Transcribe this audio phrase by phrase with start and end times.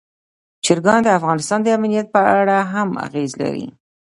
[0.65, 3.67] چرګان د افغانستان د امنیت په اړه هم اغېز لري.